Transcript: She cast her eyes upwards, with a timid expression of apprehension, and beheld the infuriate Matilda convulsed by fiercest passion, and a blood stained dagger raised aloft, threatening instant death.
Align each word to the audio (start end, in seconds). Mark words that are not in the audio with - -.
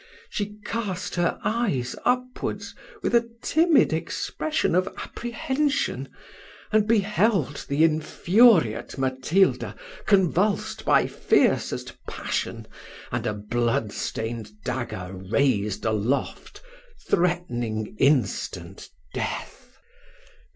She 0.31 0.55
cast 0.65 1.13
her 1.13 1.37
eyes 1.43 1.95
upwards, 2.05 2.73
with 3.03 3.13
a 3.13 3.29
timid 3.43 3.93
expression 3.93 4.73
of 4.73 4.87
apprehension, 4.97 6.09
and 6.71 6.87
beheld 6.87 7.67
the 7.69 7.83
infuriate 7.83 8.97
Matilda 8.97 9.75
convulsed 10.07 10.85
by 10.85 11.05
fiercest 11.05 11.93
passion, 12.07 12.65
and 13.11 13.27
a 13.27 13.33
blood 13.35 13.91
stained 13.93 14.49
dagger 14.65 15.11
raised 15.29 15.85
aloft, 15.85 16.63
threatening 17.07 17.95
instant 17.99 18.89
death. 19.13 19.77